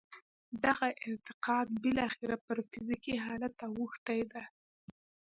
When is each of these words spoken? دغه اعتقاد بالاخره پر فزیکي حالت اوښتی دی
دغه 0.65 0.87
اعتقاد 1.07 1.67
بالاخره 1.83 2.35
پر 2.45 2.57
فزیکي 2.69 3.15
حالت 3.25 3.55
اوښتی 3.75 4.21
دی 4.31 4.43